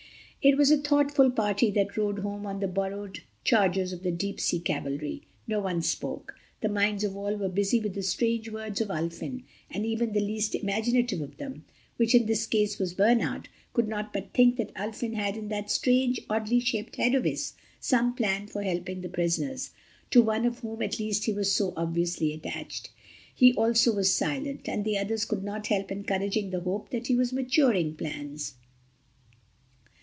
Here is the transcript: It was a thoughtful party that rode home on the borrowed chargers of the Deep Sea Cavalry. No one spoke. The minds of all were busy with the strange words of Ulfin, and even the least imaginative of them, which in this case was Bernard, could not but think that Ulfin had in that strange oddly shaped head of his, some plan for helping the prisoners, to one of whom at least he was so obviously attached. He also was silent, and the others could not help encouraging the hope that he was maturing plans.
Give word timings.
It 0.43 0.57
was 0.57 0.71
a 0.71 0.77
thoughtful 0.79 1.29
party 1.29 1.69
that 1.69 1.95
rode 1.95 2.17
home 2.17 2.47
on 2.47 2.61
the 2.61 2.67
borrowed 2.67 3.19
chargers 3.43 3.93
of 3.93 4.01
the 4.01 4.09
Deep 4.09 4.39
Sea 4.39 4.59
Cavalry. 4.59 5.21
No 5.47 5.59
one 5.59 5.83
spoke. 5.83 6.33
The 6.61 6.67
minds 6.69 7.03
of 7.03 7.15
all 7.15 7.35
were 7.35 7.47
busy 7.47 7.79
with 7.79 7.93
the 7.93 8.01
strange 8.01 8.49
words 8.49 8.81
of 8.81 8.89
Ulfin, 8.89 9.43
and 9.69 9.85
even 9.85 10.13
the 10.13 10.19
least 10.19 10.55
imaginative 10.55 11.21
of 11.21 11.37
them, 11.37 11.65
which 11.97 12.15
in 12.15 12.25
this 12.25 12.47
case 12.47 12.79
was 12.79 12.95
Bernard, 12.95 13.49
could 13.71 13.87
not 13.87 14.11
but 14.11 14.33
think 14.33 14.55
that 14.55 14.73
Ulfin 14.73 15.13
had 15.13 15.37
in 15.37 15.49
that 15.49 15.69
strange 15.69 16.19
oddly 16.27 16.59
shaped 16.59 16.95
head 16.95 17.13
of 17.13 17.23
his, 17.23 17.53
some 17.79 18.15
plan 18.15 18.47
for 18.47 18.63
helping 18.63 19.01
the 19.01 19.09
prisoners, 19.09 19.69
to 20.09 20.23
one 20.23 20.47
of 20.47 20.57
whom 20.61 20.81
at 20.81 20.97
least 20.97 21.25
he 21.25 21.33
was 21.33 21.51
so 21.51 21.71
obviously 21.77 22.33
attached. 22.33 22.89
He 23.31 23.53
also 23.53 23.93
was 23.95 24.11
silent, 24.11 24.67
and 24.67 24.85
the 24.85 24.97
others 24.97 25.23
could 25.25 25.43
not 25.43 25.67
help 25.67 25.91
encouraging 25.91 26.49
the 26.49 26.61
hope 26.61 26.89
that 26.89 27.05
he 27.05 27.15
was 27.15 27.31
maturing 27.31 27.93
plans. 27.95 28.55